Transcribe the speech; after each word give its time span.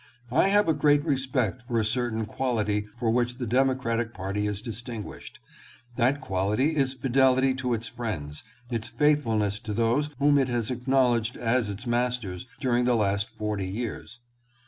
I 0.31 0.47
have 0.47 0.67
a 0.67 0.73
great 0.73 1.05
respect 1.05 1.61
for 1.67 1.79
a 1.79 1.85
certain 1.85 2.25
quality 2.25 2.87
for 2.97 3.11
which 3.11 3.37
the 3.37 3.45
Democratic 3.45 4.15
party 4.15 4.47
is 4.47 4.59
distinguished. 4.63 5.39
That 5.95 6.19
quality 6.19 6.75
is 6.75 6.95
fidelity 6.95 7.53
to 7.61 7.75
its 7.75 7.87
friends, 7.87 8.41
its 8.71 8.87
faithfulness 8.87 9.59
to 9.59 9.73
those 9.73 10.09
whom 10.17 10.39
it 10.39 10.47
has 10.47 10.71
acknowledged 10.71 11.37
as 11.37 11.69
its 11.69 11.85
masters 11.85 12.47
during 12.59 12.85
the 12.85 12.95
last 12.95 13.29
forty 13.29 13.67
years. 13.69 14.21